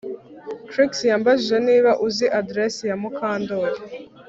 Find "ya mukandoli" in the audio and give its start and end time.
2.89-3.79